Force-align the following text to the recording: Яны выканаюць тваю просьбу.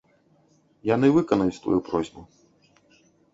Яны 0.95 1.07
выканаюць 1.17 1.61
тваю 1.67 1.79
просьбу. 1.91 2.21